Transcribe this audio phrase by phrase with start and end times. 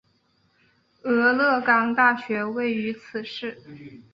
[1.03, 3.61] 俄勒冈大学位于此市。